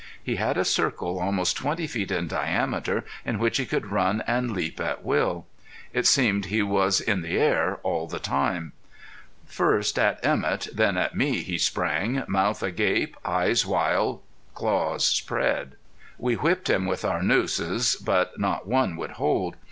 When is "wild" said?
13.63-14.21